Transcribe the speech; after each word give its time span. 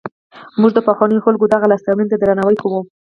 موږ 0.59 0.71
د 0.75 0.79
پخوانیو 0.87 1.25
خلکو 1.25 1.45
دغو 1.51 1.71
لاسته 1.71 1.87
راوړنو 1.89 2.11
ته 2.11 2.17
درناوی 2.19 2.57
کوو. 2.63 2.79